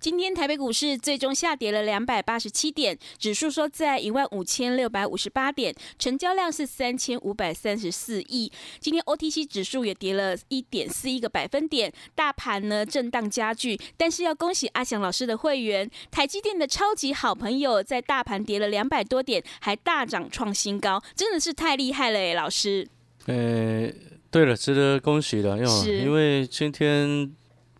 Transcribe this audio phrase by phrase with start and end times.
[0.00, 8.50] 今天台北股市最终下跌了两百八十七点，指数收在一万五千六百五十八点，成交量是三千五百三十四亿。
[8.78, 13.76] 今天 OTC 指数也跌了一点四一个百分点，大盘呢震荡加剧。
[13.96, 22.86] 但是要恭喜阿翔老师的会员，台积电的超级好朋友，在大盘跌了两百多点，还大涨创新高，真的是太厉害了诶，老师。
[23.26, 23.90] 呃，
[24.30, 27.34] 对了，值得恭喜的，因为因为今天。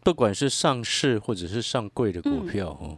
[0.08, 2.96] 不管是上市或者是上柜的股票哦，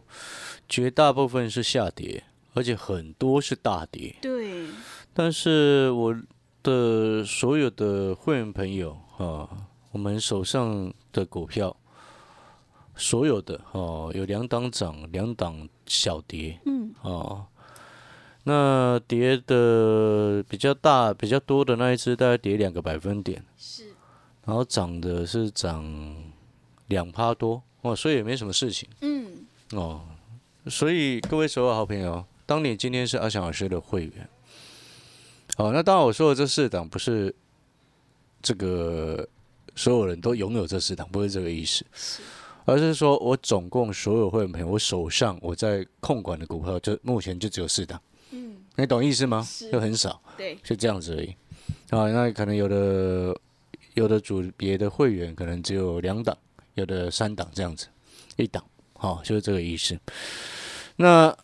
[0.69, 2.23] 绝大部分是下跌，
[2.53, 4.15] 而且很多是大跌。
[4.21, 4.65] 对。
[5.13, 6.15] 但是我
[6.63, 9.45] 的所有的会员朋友啊，
[9.91, 11.75] 我们手上的股票，
[12.95, 16.61] 所有的哦，有两档涨，两档小跌。
[16.65, 16.93] 嗯。
[17.01, 17.45] 哦。
[18.45, 23.43] 那跌的比较大、比较多的那一只，大概跌两个百分点。
[23.57, 23.87] 是。
[24.45, 26.30] 然后涨的是涨。
[26.91, 28.87] 两趴多哦，所以也没什么事情。
[28.99, 30.01] 嗯，哦，
[30.67, 34.29] 所以各位所有好朋友，当你今天是阿翔老师的会员，
[35.57, 37.33] 哦，那当然我说的这四档不是
[38.41, 39.27] 这个
[39.75, 41.83] 所有人都拥有这四档，不是这个意思，
[42.65, 47.99] 而是说我总共所有会员朋友，我手上我在控管的股票，就目前就只有四档。
[48.31, 49.47] 嗯，你懂意思吗？
[49.71, 51.29] 就很少，对，就这样子而已。
[51.89, 53.35] 啊，那可能有的
[53.95, 56.37] 有的组别的会员可能只有两档。
[56.85, 57.87] 的三档这样子，
[58.37, 59.99] 一档，好，就是这个意思。
[60.97, 61.35] 那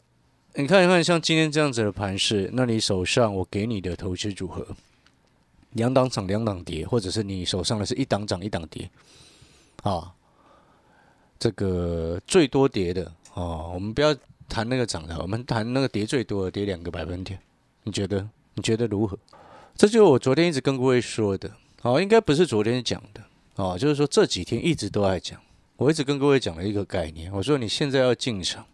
[0.56, 4.66] 你看一看，像今天这样子的盘势，那你手上我给你的投资组合，
[5.72, 8.90] 两档涨两档跌，或者是你手上的是一档涨一档跌，
[9.84, 10.14] 啊，
[11.38, 14.16] 这个最多跌的哦，我们不要
[14.50, 17.40] 谈那个涨的，我们谈那个跌最多的，跌两个百分点，
[17.84, 19.18] 你觉得你觉得如何？
[19.76, 21.52] 这就是我昨天一直跟各位说的，
[21.84, 23.22] 哦，应该不是昨天讲的。
[23.58, 25.40] 哦，就是说这几天一直都在讲，
[25.76, 28.66] 我一直跟各位讲了一个概念，我说你现在要进场，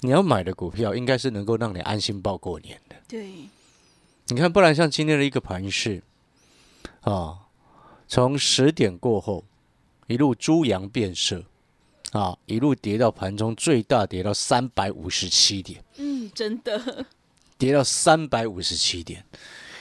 [0.00, 2.96] 你要买的股票应该是能够让你安心报过年的。
[3.06, 3.28] 对，
[4.28, 6.02] 你看，不然像今天的一个盘势，
[7.02, 7.40] 啊，
[8.08, 9.44] 从十点过后
[10.06, 11.44] 一路猪羊变色，
[12.12, 15.84] 啊，一路跌到盘中最大跌到三百五十七点。
[15.96, 17.04] 嗯，真的，
[17.58, 19.22] 跌到三百五十七点，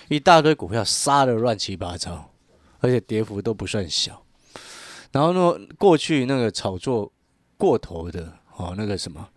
[0.09, 2.29] 一大堆股票杀的乱七八糟。
[2.83, 4.25] 而且跌幅都不算小，
[5.13, 7.09] 然后呢，过去那个炒作
[7.55, 9.29] 过头的哦，那个什么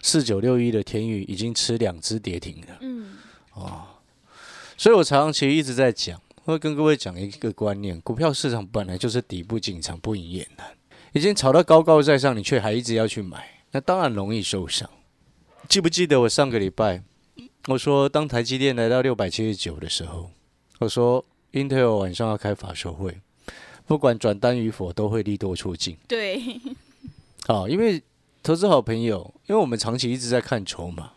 [0.00, 3.18] 四九六一的天宇已经吃两只跌停了，嗯，
[3.52, 3.82] 哦，
[4.78, 10.74] 所以我长期一直在讲，会跟各位讲一个观念：股票市场本来就是底部进场不赢也难，
[11.12, 14.88] 已经炒到高高在上，你却还一直要去买，那当然容易受伤。
[15.68, 17.02] 记不记得我上个礼拜
[17.66, 20.30] 我说，当台积电来到六百七十九的时候，
[20.78, 21.22] 我说。
[21.54, 23.20] Intel 晚上要开法说会，
[23.86, 25.96] 不管转单与否，都会利多出尽。
[26.08, 26.60] 对，
[27.46, 28.02] 好，因为
[28.42, 31.12] 投资好朋友，因为我们长期一直在看筹码。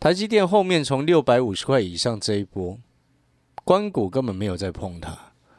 [0.00, 2.78] 台积电后面从六百五十块以上这一波，
[3.62, 5.16] 关谷根本没有在碰它，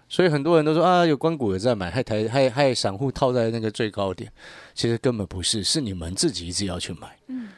[0.10, 4.34] 所以很多人都说啊，有关谷有在买，害台害害散户套在那个最高点，
[4.74, 7.16] 其实根本不是，是你们自己一直要去买。
[7.28, 7.50] 嗯。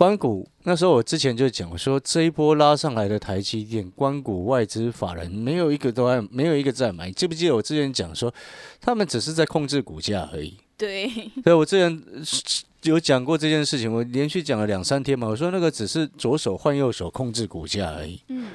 [0.00, 7.10] 关谷那时候，我之前就讲我说，这一波拉上来的台积电，关谷外资法人没有一个都在，没有一个在买。
[7.12, 8.32] 记不记得我之前讲说，
[8.80, 10.56] 他们只是在控制股价而已。
[10.78, 11.06] 对，
[11.44, 12.02] 对我之前
[12.84, 15.28] 有讲过这件事情，我连续讲了两三天嘛。
[15.28, 18.18] 我说那个只是左手换右手控制股价而已。
[18.28, 18.46] 嗯，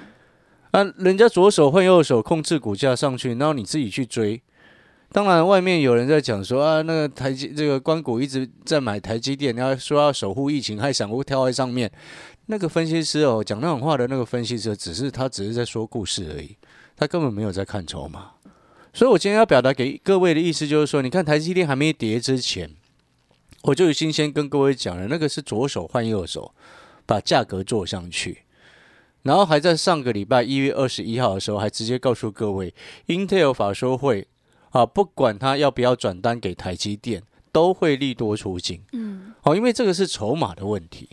[0.72, 4.42] 啊，人家左手换右手控制股价上去，然后你自己去追。
[5.12, 11.90] 当然，外面有人在讲说啊，那个台积这个关谷一直在买台积电，然后说要守护疫情，还散户跳在上面。
[12.48, 16.58] 那个分析师哦，讲那种话的那个分析师，只是他只是在说故事而已，
[16.98, 18.32] 他根本没有在看筹码。
[18.94, 22.70] 所以我今天要表达给各位的意思就是说，你看台积电还没跌之前，
[23.64, 26.54] 我就已经先跟各位讲了，那个是左手换右手，
[27.06, 28.40] 把价格做上去，
[29.24, 32.74] 然后还在上个礼拜一月二十一号的时候，还直接告诉各位
[33.08, 34.28] ，Intel 法说会。
[34.76, 37.24] 啊，不管他要不要转单给台积电，
[37.54, 38.84] 都会利多出金。
[38.92, 41.08] 嗯，好，因为这个是筹码的问题。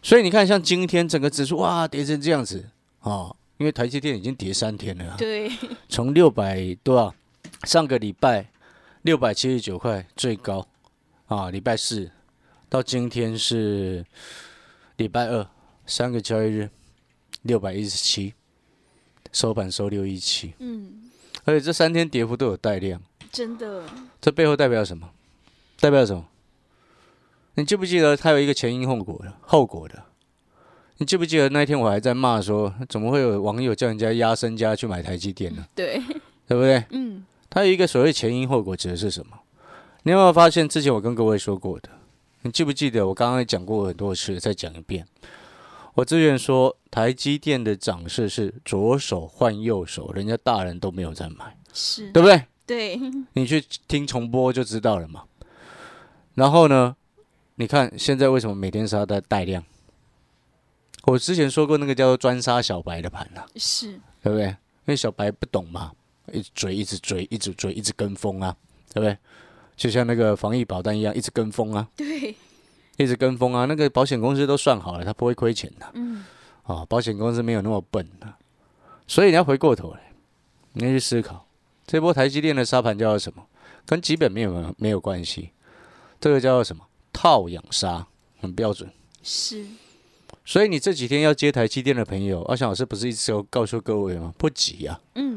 [0.00, 2.70] 所以你看，像今天整个指数哇跌成这样子。
[3.00, 5.50] 啊，因为台积电已经跌三天了啊，对，
[5.90, 7.14] 从六百多少，
[7.64, 8.50] 上个礼拜
[9.02, 10.66] 六百七十九块最高。
[11.26, 12.10] 啊，礼拜四
[12.70, 14.02] 到今天是
[14.96, 15.46] 礼拜二，
[15.84, 16.70] 三个交易日
[17.42, 18.32] 六百一十七，
[19.32, 21.09] 收盘收六一七，嗯，
[21.44, 23.00] 而且这三天跌幅都有带量，
[23.32, 23.84] 真的，
[24.20, 25.10] 这背后代表什么？
[25.80, 26.26] 代表什么？
[27.54, 30.02] 你记不记得它有一个前因后果的后果的？
[30.98, 35.66] 你记不记得那天我还在骂说，怎么会有网友叫人家压身家去买台积电呢？
[35.74, 36.00] 对，
[36.46, 36.84] 对不对？
[36.90, 39.38] 嗯，它有一个所谓前因后果，指的是什么？
[40.02, 41.88] 你有没有发现之前我跟各位说过的？
[42.42, 45.06] 你记不记得我刚刚讲过很多次，再讲一遍。
[46.00, 52.42] 我之前说台积电的涨势是左手换右手，人家大人都没有在买，是，对不对？
[52.66, 52.98] 对，
[53.34, 55.24] 你去听重播就知道了嘛。
[56.34, 56.96] 然后呢，
[57.56, 59.62] 你看现在为什么每天杀在带量？
[61.04, 64.46] 我之前说过那个叫做专杀小白的盘啊，是，对不对？
[64.46, 64.56] 因
[64.86, 65.92] 为小白不懂嘛，
[66.32, 68.56] 一直追，一直追，一直追，一直跟风啊，
[68.94, 69.18] 对不对？
[69.76, 72.34] 就像那个防疫保单一样，一直跟风啊，对，
[73.02, 73.64] 一直跟风啊。
[73.64, 75.86] 那个保险公司都算好了，他不会亏钱的。
[75.94, 76.24] 嗯，
[76.64, 78.32] 哦、保险公司没有那么笨的。
[79.06, 80.12] 所以你要回过头来，
[80.74, 81.46] 你要去思考，
[81.86, 83.44] 这波台积电的沙盘叫做什么？
[83.84, 85.50] 跟基本面有没有关系？
[86.20, 86.84] 这个叫做什么？
[87.12, 88.06] 套养沙，
[88.40, 88.90] 很标准。
[89.22, 89.66] 是，
[90.44, 94.32] 所以你这几天要接台积电的朋友，阿翔老师不是一直有告诉各位吗？
[94.38, 95.29] 不急啊，嗯，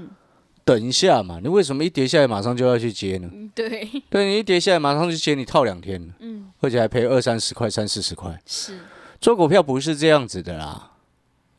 [0.65, 1.39] 等一下嘛。
[1.41, 3.29] 你为什么一跌下来马上就要去接呢？
[3.53, 8.41] 对，对你一跌下来马上去接，你套两天了，嗯，而且还赔二三十块、三四十块。
[8.45, 8.79] 是，
[9.19, 10.93] 做股票不是这样子的啦，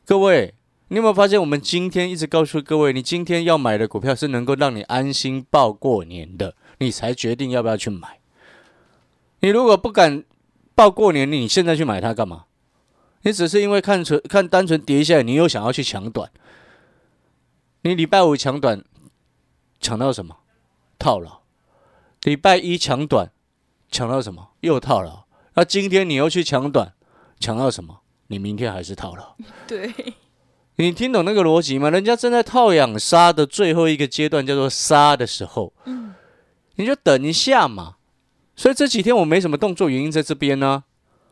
[0.05, 0.53] 各位，
[0.87, 8.19] 你有没有发现我们今天一直告诉各位，你今天要买的股票是能够让你安心报过年的，你才决定要不要去买。
[9.41, 10.23] 你如果不敢
[10.73, 12.45] 报过年，你现在去买它干嘛？
[13.23, 16.29] 你只是因为看纯看单纯跌下来，你又想要去抢短。
[17.81, 18.83] 你礼拜五抢短，
[19.85, 20.37] 抢到什么？
[20.97, 21.41] 套牢。
[22.23, 23.31] 礼拜一抢短，
[23.91, 24.49] 抢到什么？
[24.61, 25.27] 又套牢。
[25.53, 26.93] 那今天你又去抢短，
[27.39, 28.01] 抢到什么？
[28.25, 29.35] 你明天还是套牢。
[29.67, 29.93] 对，
[30.77, 31.91] 你听懂那个逻辑吗？
[31.91, 36.15] 人家正在套养杀的最后一个阶段，叫做杀的时候，嗯，
[36.77, 37.97] 你就等一下嘛。
[38.55, 40.85] 所以这几天我没什么动作，原因在这边呢、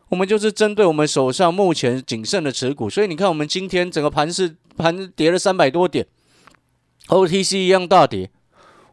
[0.09, 6.06] 我们就是针对我们手上目前仅剩的持股，所以你看我们今天整个盘是盘跌了三百多点
[7.07, 8.29] ，OTC 一样大跌，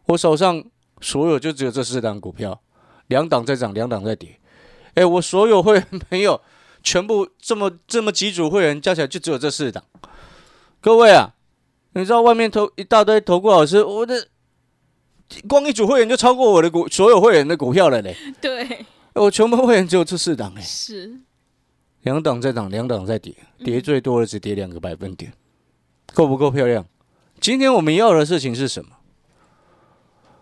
[0.05, 0.63] 我手上
[0.99, 2.61] 所有就只有这四档股票，
[3.07, 4.39] 两档在涨，两档在跌。
[4.95, 6.41] 哎，我所有会员朋友
[6.83, 9.83] 全部这么这么几组会员加起来就只有这四档。
[10.81, 11.33] 各位啊，
[11.93, 14.27] 你知道外面投一大堆投顾老师，我的
[15.47, 18.15] 光一组会员就超过我的股所有会员的股票了嘞。
[18.41, 21.19] 对，我全部会员只有这四档哎，是，
[22.01, 23.33] 两档在涨，两档在跌，
[23.63, 25.31] 跌最多的只跌两个百分点，
[26.13, 26.85] 够不够漂亮？
[27.39, 28.89] 今天我们要的事情是什么？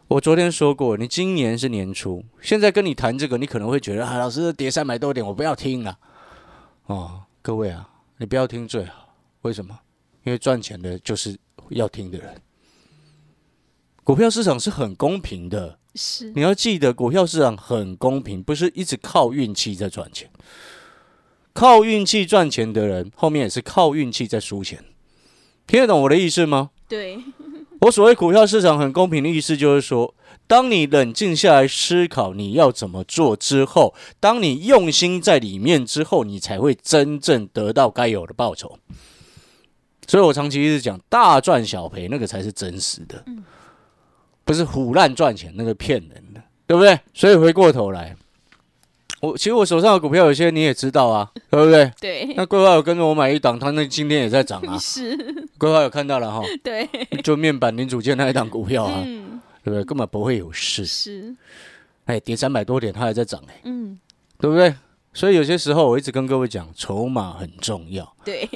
[0.10, 6.00] 我昨天说过，你今年是年初，现在跟你谈这个，你可能会觉得啊，老师跌三百多点，我不要听了。
[6.88, 9.14] 哦，各位啊，你不要听最好，
[9.44, 9.82] 为什么？
[10.24, 11.38] 因为赚钱的就是
[11.70, 12.42] 要听的人。
[14.04, 20.28] 股票市场是很公平的，是，你要记得，股票市场很公平，不是一直靠运气在赚钱。
[21.54, 24.84] 靠运气赚钱的人，后面也是靠运气在输钱。
[25.68, 26.72] 听得懂我的意思吗？
[26.88, 27.20] 对，
[27.79, 30.13] 我所谓股票市场很公平的意思，就是说，
[30.48, 38.77] 当你冷静下来思考你要怎么做之后，当你用心在里面之后，你才会真正得到该有的报酬。
[40.07, 43.24] 所以我长期一直讲，大赚小赔那个才是真实的，
[44.43, 47.00] 不是胡乱赚钱那个骗人的，对不对？
[47.13, 48.15] 所以回过头来，
[49.22, 51.92] 我其实我手上的股票有些你也知道啊， 对不对？
[52.00, 55.16] 对，那桂花有跟着我买一档，它那今天也在涨啊， 是，
[55.58, 56.88] 规划有看到了哈， 对，
[57.24, 59.84] 就面板零组件那一档股票啊，嗯，对不对？
[59.84, 60.86] 根本不会有事。
[60.86, 61.36] 是，
[62.06, 64.00] 哎，跌三百多点，它还在涨哎，嗯，
[64.40, 64.74] 对不对？
[65.14, 68.48] 所以有些时候我一直跟各位讲，筹码很重要，对，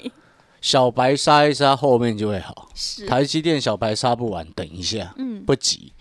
[0.62, 2.70] 小白杀一杀，后面就会好。
[2.74, 5.92] 是，台积电小白杀不完，等一下，嗯，不急。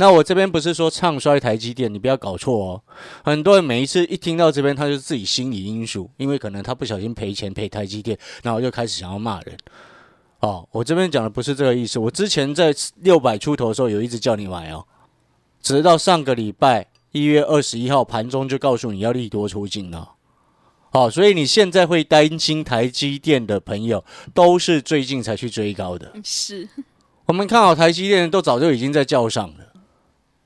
[0.00, 2.82] 那我这边不是说唱衰台积电，你不要搞错哦。
[3.24, 9.56] 很多人每一次一听到这边，他就自己心理因素，因为可能他不小心赔钱赔台积电，然后就开始想要骂人。
[10.38, 11.98] 哦，我这边讲的不是这个意思。
[11.98, 14.86] 我之前在六百出头的时候，有一直叫你买哦，
[15.60, 20.12] 直到上个礼拜一月二十一号盘中就告诉你要利多出尽了。
[20.90, 26.12] 好、所以你现在会担心台积电的朋友，都是最近才去追高的。
[26.24, 26.68] 是，
[27.26, 29.72] 我们看好台积电，都早就已经在叫上了。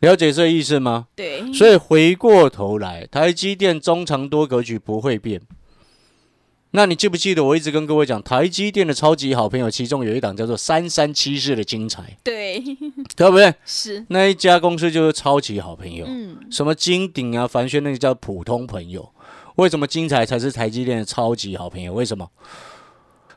[0.02, 1.06] 了解这意思吗？
[1.16, 5.40] 对，所以回过头来，台积电中长多格局不会变，
[6.72, 12.60] 那你记不记得我一直跟各位讲，台积电的超级好朋友，其中有一档叫做三三七四的精彩，对，
[13.16, 13.54] 对不对？
[13.64, 19.08] 是，那一家公司就是超级好朋友，嗯，什么金鼎啊、凡轩那个叫普通朋友。
[19.56, 21.92] 为什么精彩才是台积电的超级好朋友？
[21.92, 22.26] 为什么？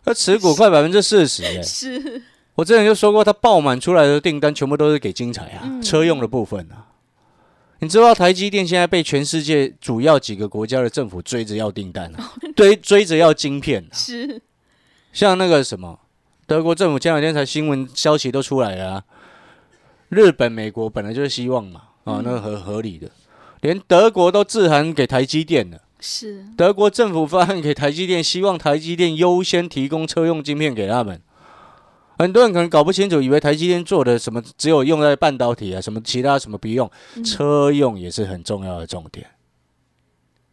[0.06, 1.62] 那持股快百分之四十耶！
[1.62, 2.24] 是，
[2.56, 6.88] 我之前就说过，它爆满出来的订单全部都是给精彩啊，嗯车用的部分啊。
[7.80, 13.94] 你知道台积电现在被全世界主要几个国家的政府追着要订单啊，追追着要晶片啊。
[13.94, 14.42] 是，
[15.12, 16.00] 像那个什么，
[16.48, 19.04] 德国政府前两天才新闻消息都出来了、啊，
[20.08, 23.12] 日本、美国本来就是希望嘛，啊，那个合合理的，
[23.60, 25.82] 连德国都致函给台积电了。
[26.00, 31.22] 是，德国政府发函给台积电，希望台积电优先提供车用晶片给他们。
[32.18, 36.90] 很多人可能搞不清楚，以为台积电做的什么只有用在半导体啊，什么其他什么不用，
[37.24, 39.28] 车用也是很重要的重点。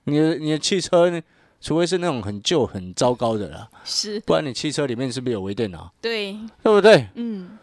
[0.05, 1.21] 你的你的汽车呢，
[1.61, 5.93] 除非是那种很旧很糟糕的啦，是，不然你汽车里面是不是有微电脑？
[6.01, 7.07] 对，对不对？
[7.15, 7.57] 嗯，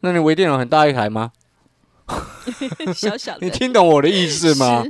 [0.00, 1.32] 那你微电脑很大一台吗？
[2.94, 4.84] 小小的，你听懂我的意思吗？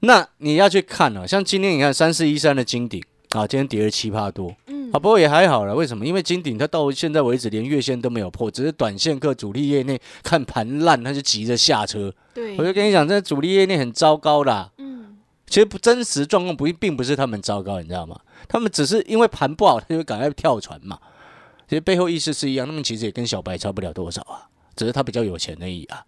[0.00, 5.74] 那你要去看啊，像今天你看三四一三的金鼎啊，今天跌了七趴多，嗯啊，不过也还好了。
[5.74, 6.06] 为什么？
[6.06, 12.12] 因为金鼎它到现在为止连月线都没有破，只是短线客主力业内看盘烂，他就急着下车。
[12.34, 14.70] 对，我就跟你讲，这主力业内很糟糕啦。
[14.78, 15.16] 嗯，
[15.46, 18.18] 其实不真实状况不并不是他们糟糕，你知道吗？
[18.48, 20.98] 他们只是因为盘不好，他就赶快跳船嘛。
[21.68, 26.02] 其实背后意思是一样，他们其实也跟小白差不了多少啊，只是他比较有钱而已啊。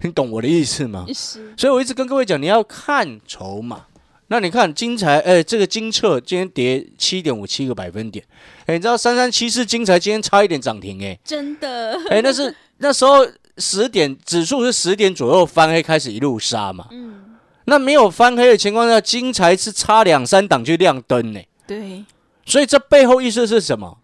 [0.00, 1.06] 你懂我的意思吗？
[1.14, 3.86] 是，所以我一直跟各位讲，你要看筹码。
[4.28, 8.24] 那你看金财，哎、这个金策今天跌七点五七个百分点，
[8.66, 13.26] 哎、你知道三三七四金财今天差一点涨停、哎，真的，哎，那是那时候
[13.58, 16.88] 十点指数是十点左右翻黑，开始一路杀嘛。
[16.90, 22.04] 嗯，那没有翻黑的情况下，金财是差两三档就亮灯呢、对，
[22.44, 23.98] 所以这背后意思是什么？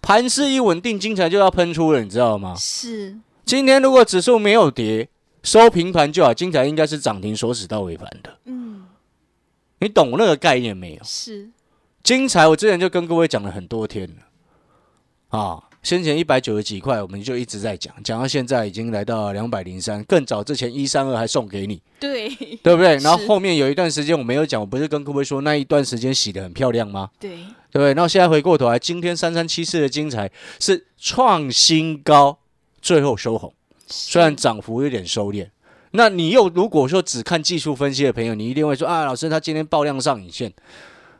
[0.00, 2.54] 盘势一稳定，金财就要喷出了，你知道吗？
[2.58, 5.08] 是，今天如果指数没有跌，
[5.44, 8.36] 收平盘就好，金财应该是涨停锁死到尾盘的。
[8.46, 8.61] 嗯，
[9.82, 11.00] 你懂那个概念没有？
[11.02, 11.50] 是，
[12.04, 15.64] 精彩，我之前就跟各位讲了很多天了啊。
[15.82, 22.28] 先前一百九十几块，我们就一直在讲，讲到现在已经来到两百零三，更早之前一三二还送给你，对，
[22.62, 22.96] 对不对？
[23.02, 27.10] 然后后面有一段时间我没有讲，我不是跟各位说那一段时间洗的很漂亮吗？
[27.18, 27.30] 对，
[27.72, 27.94] 对不对？
[27.94, 32.38] 然后现在回过头来，今天三三七四的精彩是创新高，
[32.80, 33.52] 最后收红，
[33.88, 35.48] 虽然涨幅有点收敛。
[35.92, 40.52] 那你又如果说只看技术分析的朋友，你一定会说啊，老师他今天爆量上影线，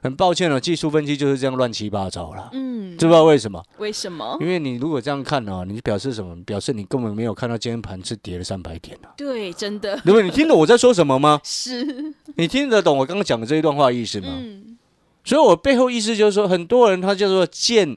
[0.03, 2.51] 很抱歉了，技术分析就是这样乱七八糟了。
[2.53, 3.63] 嗯，知不知道为什么？
[3.79, 4.37] 为什么？
[4.41, 6.35] 因为你如果这样看呢、你表示什么？
[6.45, 10.23] 表示你根本没有看到今天盘是跌了三百点啊，对，真的对不对？
[10.23, 11.41] 你听懂我在说什么吗？
[11.45, 14.29] 是，你听得懂我刚刚讲的这一段话意思吗？
[14.31, 14.79] 嗯，
[15.23, 17.97] 所以我背后意思就是说，很多人他叫做见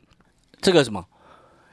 [0.61, 1.05] 这个什么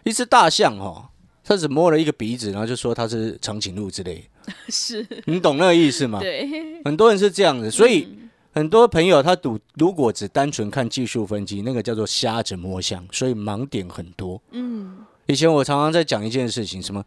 [0.04, 1.06] 一只大象哦，
[1.42, 4.24] 他只摸了一个鼻子，然后就说它是长颈鹿之类，
[4.68, 6.20] 是，你懂那个意思吗？
[6.20, 6.48] 对，
[6.84, 8.18] 很多人是这样子，所以嗯。
[8.54, 14.38] 很多朋友他赌如果只单纯看技术分析，那个叫做瞎子摸象，所以盲点很多。
[14.50, 17.02] 嗯，以前我常常在讲一件事情，什么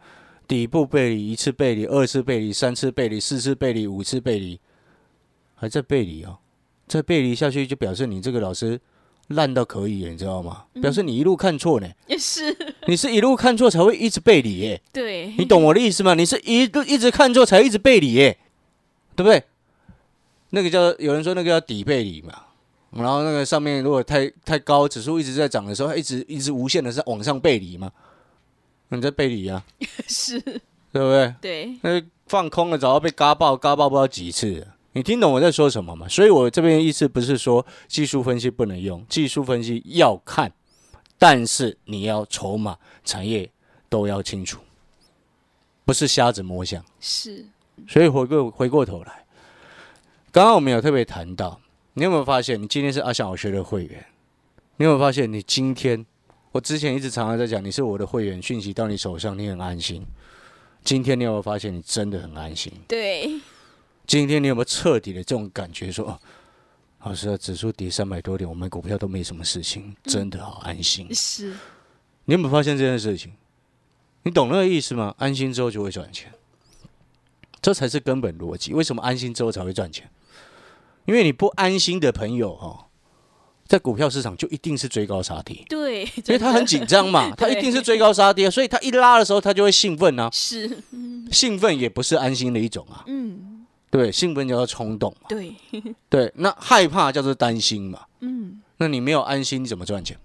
[0.48, 4.60] 底部背离一次背离，二次背离，三次背离，四次背离，五次背离，
[5.54, 6.36] 还在背离哦，
[6.88, 8.82] 再背离下去就表示你这个老师
[9.30, 10.66] 烂到可以了，你知道吗？
[10.82, 12.56] 表示你一路看错呢，也是，
[12.88, 16.14] 你是一路看错才会一直背离耶，对，你懂我的意思吗？
[16.14, 18.38] 你是一路一直看错才一直背离耶，
[19.16, 19.44] 对不对？
[20.52, 22.34] 那个叫有人说那个叫底背离嘛，
[22.92, 27.92] 然后那个上面如果太太高，指数一直在涨的时候，它一直一直无限的在往上背离嘛，
[28.90, 29.66] 你在背离啊，
[30.08, 30.62] 是，对
[31.02, 31.34] 不对？
[31.42, 34.75] 对，那放空了，早要被嘎爆，嘎爆不知道几次了。
[34.96, 36.08] 你听懂我在说什么吗？
[36.08, 40.54] 所以我这边的意思不是说技术分析不能用，技术分析要看，
[41.20, 43.52] 但是你要筹码、产业
[43.90, 44.62] 都要清楚，
[45.84, 46.82] 不是瞎子摸象。
[47.02, 47.46] 是，
[47.86, 49.26] 所以回过回过头来，
[50.32, 51.60] 刚刚我们有特别谈到，
[51.96, 54.06] 你有没有发现，你今天是阿翔我学的会员？
[54.78, 56.06] 你有没有发现，你今天
[56.54, 60.06] 我之前一直常常在讲，你是我的会员，讯息到你手上，你很安心。
[60.86, 62.72] 今天你有没有发现，你真的很安心？
[62.88, 63.42] 对，
[64.08, 66.20] 今天你有没有彻底的这种感觉说，哦，
[67.04, 71.14] 老师啊，指数跌三百多点，我们股票都没什么事情，真的好安心。
[71.14, 71.56] 是，
[72.26, 73.34] 你有没有发现这件事情？
[74.24, 75.14] 你懂那个意思吗？
[75.18, 76.32] 安心之后就会赚钱，
[77.62, 78.74] 这才是根本逻辑。
[78.74, 80.10] 为什么安心之后才会赚钱？
[81.06, 82.88] 因为你不安心的朋友哈、
[83.68, 90.80] 在股票市场就一定是追高杀跌，对，因为他很紧张嘛， 他一定是追高杀跌，所以他一拉的时候他就会兴奋啊，是，
[91.32, 93.55] 兴奋也不是安心的一种啊，嗯，
[93.96, 95.56] 对，兴奋叫做冲动嘛，对，
[96.10, 100.20] 对，那害怕叫做担心嘛，嗯，那你没有安心，你怎么赚钱？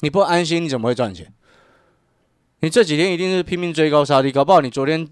[0.00, 1.32] 你不安心，你怎么会赚钱？
[2.60, 5.08] 你这几天一定是拼命追高杀低，搞不好你昨天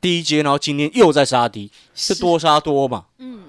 [0.00, 3.06] 低阶，然后今天又在杀低，是多杀多嘛？
[3.18, 3.40] 嗯，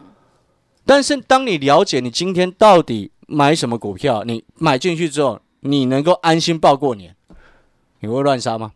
[0.85, 7.15] 但是当你了解你今天到底买什么股票，你买进去之后，你能够安心报过年，
[8.01, 8.73] 你会乱杀吗？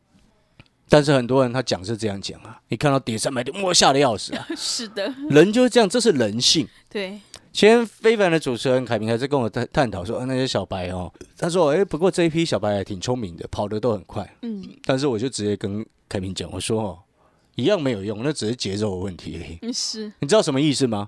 [0.92, 4.46] 但是很多人他讲是这样讲啊，你看到跌三百点，我吓得要死啊！
[4.58, 6.68] 是的，人就是这样，这是人性。
[6.90, 7.12] 对，
[7.54, 14.30] 今天非凡的主持人凯明还在跟我探探讨说，啊那些小白哦，他说，哎，不过这一批小白还挺聪明的，跑得都很快。
[14.42, 17.00] 嗯，但是我就直接跟凯明讲，我说哦，
[17.56, 19.60] 一样没有用，那只是节奏的问题而已。
[20.20, 21.08] 你知道什么意思吗？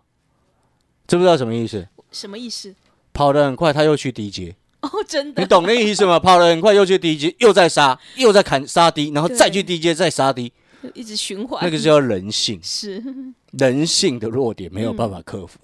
[1.05, 1.85] 知不知道什么意思？
[2.09, 2.73] 什么意思？
[3.11, 6.19] 跑得很快，他又去低阶，哦， 真你，懂那意思吗？
[6.19, 10.53] 跑得很快又去低阶，又在杀，又在砍杀低，然后再去低阶再杀低，
[10.93, 13.03] 一直循环，那个叫人性，是，
[13.51, 15.59] 人性的弱点没有办法克服。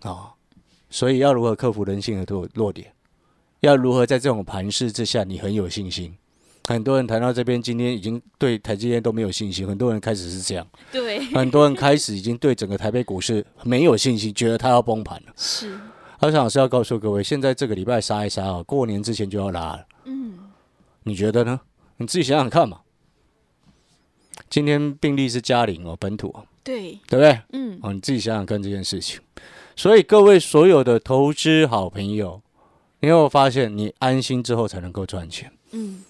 [0.00, 0.30] 啊、哦
[0.92, 2.92] 所以要如何克服人性的弱弱点？
[3.60, 6.12] 要如何在这种盘势之下，你很有信心？
[6.66, 15.32] 很多人谈到这边，今天已经对台积电都没有信心，很多人开始是这样，对，很多人开始已经对整个台北股市没有信心，觉得它要崩盘了。
[15.36, 15.78] 是，
[16.20, 19.86] 阿翔老师要告诉各位，现在这个礼拜杀一杀啊，过年之前就要拉了。
[20.04, 20.38] 嗯，
[21.04, 21.58] 你觉得呢？
[21.96, 22.80] 你自己想想看嘛。
[24.50, 27.40] 今天病例是嘉陵哦，本土哦，对，对不对？
[27.52, 29.18] 嗯，哦，你自己想想看这件事情。
[29.74, 32.42] 所以各位所有的投资好朋友，
[33.00, 35.50] 你有没有发现，你安心之后才能够赚钱？
[35.70, 36.04] 嗯，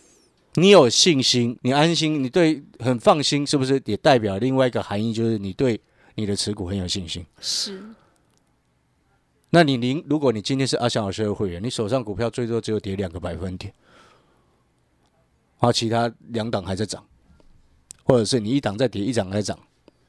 [0.55, 5.81] 你有信心，你安心，你对很放心，是不是也代表另外一个含义，就是你对
[6.17, 7.25] 你的持股很有信心？
[7.41, 7.81] 是，
[9.51, 13.73] 那你您，如果你今天是阿翔老师的会员，你手上股票最多只有跌两个百分点，
[15.59, 17.05] 啊，其他两档还在涨，
[18.05, 19.59] 或者是你一档在跌，一档在涨，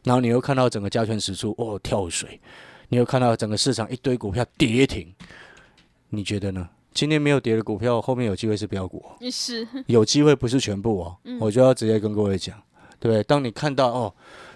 [0.04, 2.40] 然后你又看到整个加权指数哦跳水，
[2.90, 5.12] 你又看到整个市场一堆股票跌停，
[6.10, 6.70] 你觉得呢？
[6.94, 12.62] 今天没有跌的股票，后面有机会是标股、哦，是，有机会不是全部哦，我就要直接跟各位讲，
[13.00, 13.24] 对不对？
[13.24, 14.14] 当你看到哦，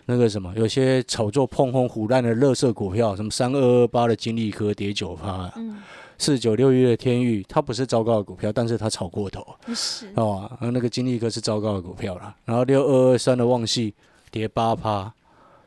[0.07, 5.77] 那个什么，有些炒作碰轰虎烂的垃圾股票，什么三二二八的金利科跌九趴，嗯，
[6.17, 12.35] 四九六一的天域，它不是糟糕的股票，但是它炒过头是，哦，啊那个金利科是糟糕的股票啦。
[12.45, 13.93] 然后六二二三的旺系
[14.29, 15.11] 跌八趴，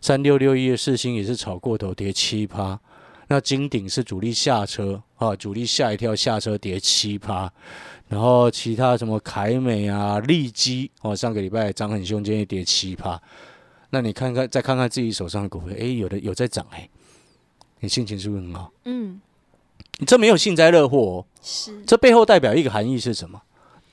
[0.00, 2.78] 三六六一的四星也是炒过头，跌七趴。
[3.30, 7.52] 那金鼎是主力下车啊，主力吓一跳下车跌七趴，
[8.06, 13.20] 然后其他什么凯美啊、利基哦，上个礼拜涨很凶，今天也跌七趴。
[13.90, 16.88] 那你看看，再看看自己手上的股票，哎，有的有在涨哎，
[17.80, 18.72] 你心情是不是很好？
[18.84, 19.20] 嗯，
[19.98, 23.40] 你这没有幸灾乐祸哦，是，这背后代表一个含义是什么？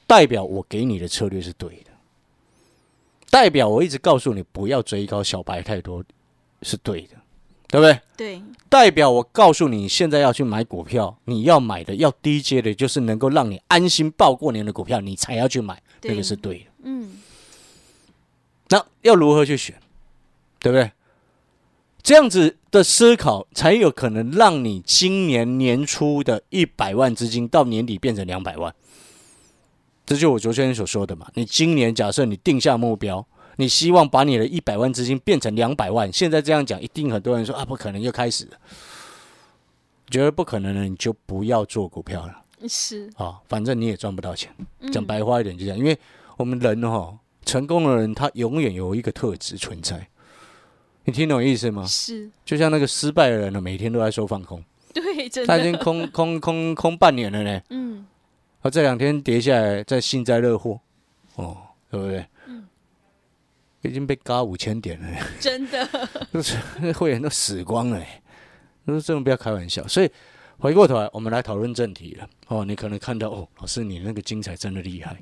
[0.07, 1.91] 代表我给你的策略是对的，
[3.29, 6.03] 代表我一直告诉你不要追高小白太多
[6.61, 7.15] 是对的，
[7.67, 7.99] 对不对？
[8.15, 16.11] 对，代表我告诉你，现在要去买股票，你要买的要低阶的，就是能够让你安心报过年的股票，你才要去买，对。
[16.11, 16.65] 那个是对的。
[16.83, 17.17] 嗯，
[18.69, 19.75] 那要如何去选，
[20.65, 20.91] 对不对？
[22.01, 28.73] 这样子的思考，才有可能让你今年年初的一百万资金到年底变成两百万。
[30.07, 31.27] 这就我昨天所说的嘛。
[31.35, 33.23] 你今年假设你定下目标，
[33.57, 38.57] 你希望把你的一百万资金变成两百万，现在这样讲，一定很多人说啊，不可能，又开始了。
[40.09, 44.51] 觉得不可能的，你就不要做股票了是，啊，反正你也赚不到钱。
[44.79, 45.95] 嗯讲白话一点就这样，因为
[46.37, 50.07] 我们人哈、成功的人他永远有一个特质存在，
[51.05, 51.85] 你听懂意思吗？
[51.85, 54.63] 是，就像那个失败的人呢，每天都在说放空，
[54.93, 58.05] 对，真他已经， 空空空空半年了呢，嗯，
[58.61, 60.79] 他这两天跌下来，在幸灾乐祸，
[61.35, 61.57] 哦，
[61.89, 62.25] 对不对？
[62.47, 62.65] 嗯。
[63.81, 65.07] 已经被嘎五千点了，
[65.39, 65.87] 真的，
[66.33, 66.57] 就 是
[66.93, 68.03] 会员都死光了，
[68.87, 69.87] 说真的不要开玩笑。
[69.87, 70.09] 所以
[70.57, 72.27] 回过头来，我们来讨论正题了。
[72.47, 75.15] 哦，你可能看到哦，老师你那个精彩真的厉害，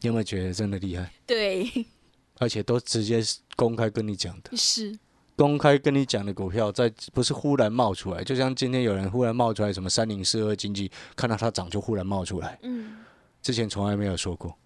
[0.00, 1.12] 你有没有觉得真的厉害？
[1.26, 1.70] 对，
[2.38, 3.20] 而且都直接
[3.56, 4.98] 公开跟你讲的，是，
[5.36, 12.96] 公开跟你讲的股票，在不是忽然冒出来，就像今天有人忽然冒出来什么三零四二经济，看到它涨就忽然冒出来，嗯，
[13.42, 14.56] 之前从来没有说过。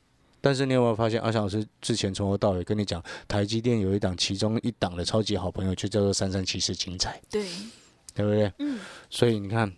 [0.45, 7.47] 但是你有没有发现，阿翔老师之前从头到尾跟你讲，台积电有一档，其中一档的超级好朋友就叫做三三七四精彩，对，
[8.13, 8.53] 对不对？
[8.59, 9.73] 嗯，所以你看，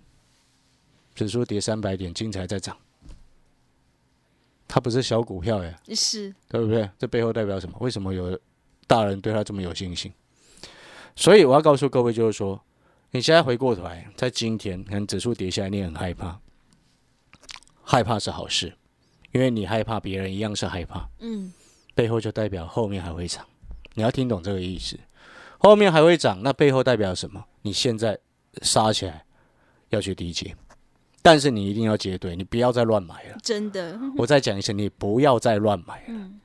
[1.15, 2.75] 指数跌三百点，精彩在涨，
[4.75, 6.91] 它不是小股票耶，是，对不对？
[6.99, 7.77] 这背后代表什么？
[7.79, 8.37] 为什么有
[8.89, 10.13] 大人对他这么有信心？
[11.15, 12.61] 所以我要告诉各位，就是说，
[13.13, 16.41] 你现在回过头来，在今天可能指数跌下来，你很害怕，
[17.85, 18.77] 害怕是好事，
[19.31, 21.53] 因为你害怕别人一样是害怕，嗯，
[21.95, 23.47] 背后就代表后面还会涨。
[23.93, 24.99] 你要听懂这个意思，
[25.59, 27.45] 后面还会涨，那背后代表什么？
[27.63, 28.19] 你现在
[28.63, 29.25] 杀起来
[29.91, 30.57] 要去低阶，
[31.25, 33.39] 但是你一定要接对，你不要再乱买了。
[33.43, 36.05] 真的， 我再讲一次，你不要再乱买了。
[36.09, 36.39] 嗯，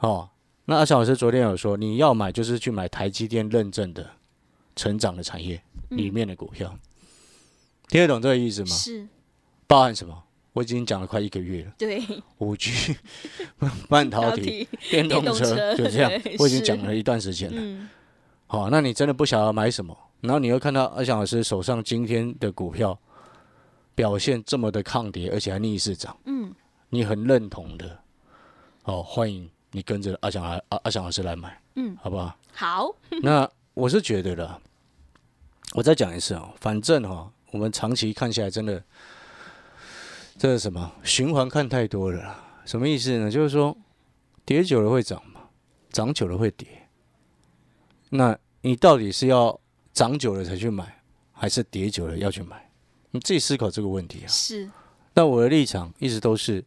[0.00, 0.28] 哦，
[0.64, 4.04] 那阿翔老师昨天有说，你要买就是去买台积电认证的
[4.74, 6.76] 成长的产业里面的股票，
[7.86, 8.66] 听得懂这个意思吗？
[8.66, 9.06] 是，
[9.68, 10.24] 包含什么？
[10.54, 12.02] 我已经讲了快一个月了，对，
[12.38, 12.96] 五 G、
[13.88, 16.10] 半导体、电动车，就这样，
[16.40, 17.56] 我已经讲了一段时间了。
[17.60, 17.88] 嗯，
[18.48, 22.98] 好、那你真的不想要买什么，然后你又看到阿翔老师手上今天的股票
[23.98, 26.54] 表现这么的抗跌，而且还逆势涨，嗯，
[26.88, 27.98] 你很认同的，
[28.84, 32.38] 哦，欢迎你跟着阿翔来阿阿翔老师来买，嗯，好不好？
[32.54, 34.60] 好， 那我是觉得啦，
[35.74, 38.80] 我再讲一次哦，反正哈、我们长期看下来，真的，
[40.38, 42.44] 这是什么循环看太多了啦。
[42.64, 43.28] 什么意思呢？
[43.28, 43.76] 就是说，
[44.44, 45.40] 跌久了会涨嘛，
[45.90, 46.68] 涨久了会跌。
[48.10, 49.58] 那你到底是要
[49.92, 52.67] 涨久了才去买，还是跌久了要去买？
[53.10, 54.28] 你自己思考这个问题啊。
[54.28, 54.68] 是，
[55.14, 56.64] 那我的立场一直都是，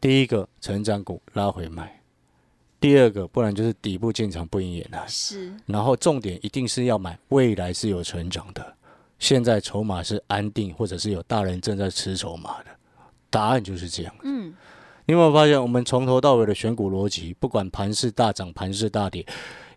[0.00, 2.00] 第一个成长股拉回买，
[2.80, 5.08] 第二个不然就是底部进场不赢也难。
[5.08, 8.74] 是，然后重点一定是要买未来是有成长的，
[9.18, 12.70] 现在筹码是安定，或者是有大人正在吃筹码的，
[13.30, 14.14] 答案就是这样。
[14.22, 14.54] 嗯，
[15.06, 19.24] 你有没有发现，我们从头到尾的选股逻辑，不管盘势大涨、盘势大跌，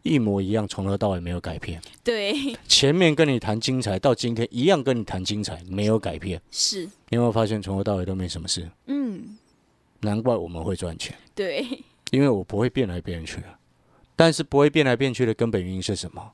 [0.03, 1.81] 一模一样，从头到尾没有改变。
[2.03, 2.33] 对，
[2.67, 6.41] 前面跟你谈精彩，到今天一样跟你谈精彩，没有改变。
[6.51, 8.69] 是，你有没有发现，从头到尾都没什么事？
[8.87, 9.37] 嗯，
[10.01, 11.65] 难怪我们会赚钱，对，
[12.11, 13.57] 因为我不会变来变去啊。
[14.15, 16.31] 但是不会变来变去的根本原因是什么？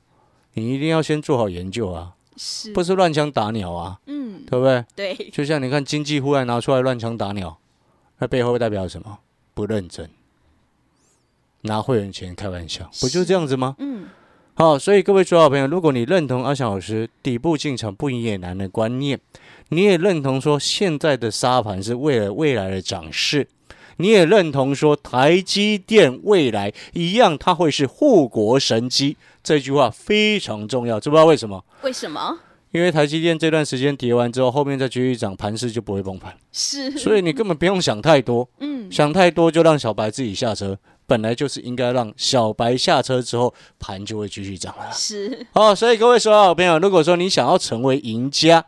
[0.54, 2.14] 你一定要先做好研究啊。
[2.36, 4.84] 是，不是乱枪打鸟啊，嗯，对不对？
[4.94, 7.58] 对，就像你看经济忽然拿出来乱枪打鸟，
[8.18, 9.18] 那背后代表什么？
[9.54, 10.08] 不认真，
[11.62, 13.74] 拿会员钱开玩笑，不就这样子吗？
[13.78, 14.06] 嗯，
[14.54, 19.18] 好，所以各位所有朋友，如果你认同阿翔老师底部进场不赢也难的观念，
[19.70, 23.48] 你也认同说现在的沙盘是为了未来的涨势，
[23.96, 31.64] 你也认同说台积电未来一样它会是护国神机，这句话非常重要，知不知道为什么？
[31.82, 32.38] 为什么？
[32.70, 40.78] 因为台积电这段时间跌完之后，后面再继续涨，盘势就不会崩盘，是，所以你根本不用想太多，嗯，想太多就让小白自己下车。
[41.08, 44.92] 本来就是应该让小白下车之后，盘就会继续涨了。
[44.92, 48.66] 是，好，所以各位所有好朋友，如果说你想要成为赢家，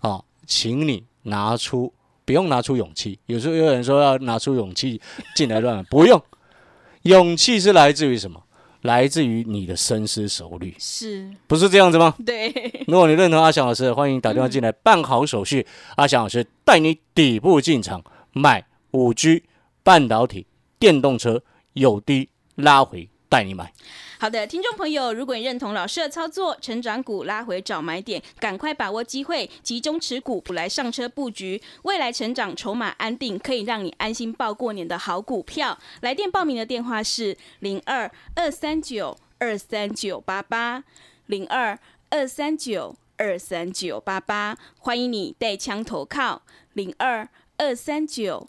[0.00, 1.92] 啊，请你拿出
[2.24, 3.18] 不用拿出勇气。
[3.26, 5.00] 有时候有人说要拿出勇气
[5.34, 6.22] 进来乱买，不用，
[7.02, 8.40] 勇气是来自于什么？
[8.82, 12.14] 来自于你的深思熟虑，是，不是这样子吗？
[12.26, 12.52] 对，
[12.88, 15.64] 如果你认同阿翔老师，欢迎打电话进来办好手续，
[15.94, 19.44] 阿翔老师带你底部进场买五 G
[19.84, 20.46] 半导体、
[20.80, 23.72] 电动车，有低拉回带你买。
[24.18, 35.76] 好的，听众朋友，如果你认同老师的操作，成长股拉回找买点，赶快把握机会，集中持股补来上车布局，未来成长筹码安定，可以让你安心报过年的好股票。
[36.02, 40.84] 来电报名的电话是零二二三九二三九八八
[41.26, 41.76] 零二
[42.10, 46.42] 二三九二三九八八，欢迎你带枪投靠
[46.74, 48.48] 零二二三九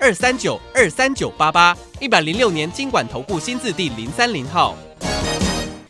[0.00, 4.76] 二三九二三九八八，一百零六年经管投顾新字第零三零号。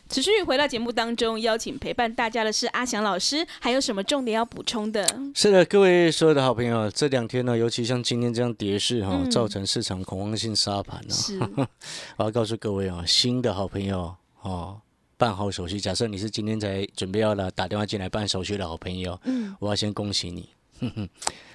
[0.09, 5.05] 持续回到节目当中，邀请陪伴大家的是阿翔老师，还有什么重点要补充的？
[5.35, 11.39] 是的，各位所有的好朋友，这两天呢，尤其像今天这样跌势哈、嗯造成市场恐慌性杀盘呢、是，
[12.17, 14.81] 我要告诉各位啊、新的好朋友哦，
[15.19, 15.81] 办好手续。
[15.81, 20.49] 假设你是今天才准备要来打电话进来办手续的好朋友，嗯，我要先恭喜你。
[20.81, 21.09] 哼哼，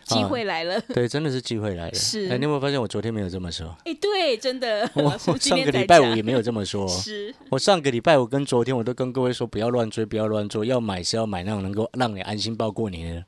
[0.05, 0.79] 机会来了。
[0.81, 1.93] 对，真的是机会来了。
[1.93, 3.75] 是哎，你有没有发现我昨天没有这么说？
[3.85, 6.87] 哎、对，真的， 我我上个礼拜五也没有这么说。
[6.89, 13.25] 是，我上个礼拜五跟昨天我都跟各位说，不要乱追，不要乱做，要买是要买那种能够让你安心报过年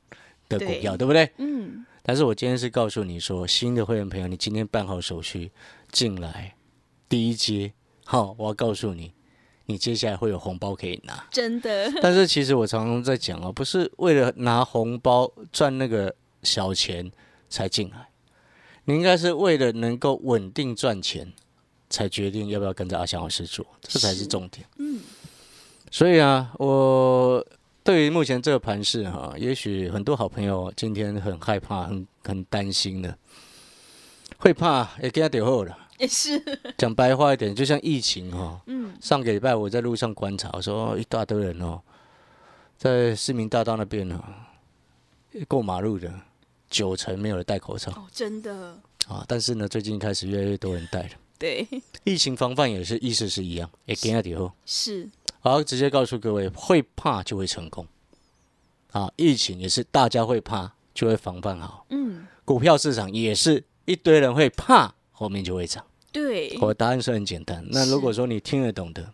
[0.48, 1.30] 的的股票，对不对？
[1.38, 5.50] 嗯，但是我今天是告诉你说，新的会员朋友，你今天办好手续
[5.90, 6.54] 进来，
[7.08, 7.72] 第一阶，
[8.04, 9.12] 好，我要告诉你，
[9.66, 11.26] 你接下来会有红包可以拿。
[11.30, 17.10] 真的， 但是其实我常常在讲哦，不是为了拿红包赚那个小钱
[17.48, 18.08] 才进来，
[18.84, 21.32] 你应该是为了能够稳定赚钱，
[21.88, 24.66] 才决定要不要跟着阿翔老师做，这才是是重点。
[24.78, 25.00] 嗯，
[25.90, 27.44] 所以啊，我
[27.82, 33.16] 对于目前这个盘势哈，也许很多好朋友今天很害怕、很很担心的，
[34.38, 35.78] 会怕也给他点后了。
[35.98, 36.42] 也是，
[36.76, 41.80] 讲白话一点，就像疫情哈，嗯，上个礼拜我在路上观察，我说哦一大堆人哦，
[42.76, 44.22] 在市民大道那边呢，
[45.48, 46.12] 过马路的
[46.68, 47.92] 九成没有人戴口罩。
[47.92, 51.10] 哦，真的，啊，但是呢，最近开始越来越多人戴了。
[51.38, 51.66] 对，
[52.04, 54.50] 疫情防范也是意思是一样，也给他点后。
[54.64, 55.08] 是，
[55.40, 57.86] 好，直接告诉各位，会怕就会成功。
[58.92, 65.82] 啊，疫情也是大家会怕就会防范好，嗯，股票市场也是一堆人会怕，后面就会涨。
[66.12, 67.66] 对，我答案是很简单。
[67.70, 69.10] 那如果说你听得懂的，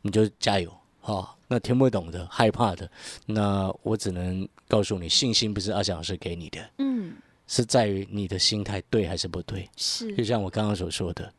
[0.00, 1.34] 你就加油啊。
[1.50, 2.90] 那听不懂的、害怕的，
[3.24, 7.14] 那我只能告诉你，信心不是阿翔老师给你的，嗯，
[7.46, 9.66] 是在于你的心态对还是不对。
[9.74, 11.32] 是就像我刚刚所说的，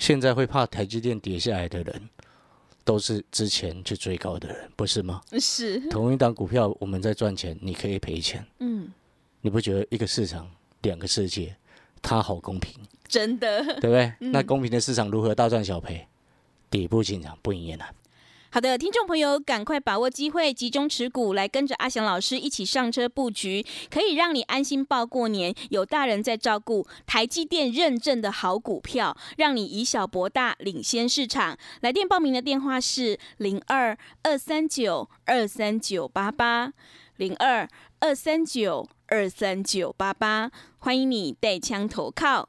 [0.00, 2.08] 现在会怕台积电跌下来的人，
[2.82, 5.22] 都是之前去追高的人，不是吗？
[5.38, 8.90] 是，同一档股票我们在赚钱，你可以赔钱，嗯，
[9.40, 10.50] 你不觉得一个市场
[10.82, 11.54] 两个世界，
[12.02, 12.74] 它好公平？
[13.08, 14.12] 真的，对不对？
[14.18, 16.06] 那公平的市场如何大赚小赔？
[16.70, 17.94] 底部进场不营业难。
[18.50, 26.86] 好的，听众朋友，赶快把握机会，集中持股，来跟着阿翔老师一起上车布局，可以让你安心报过年，有大人在照顾。
[27.06, 31.58] 台积电认证的好股票，让你以小博大，领先市场。
[31.82, 36.72] 来电报名的电话是零二二三九二三九八八
[37.16, 42.48] 零二二三九二三九八八，欢迎你带枪投靠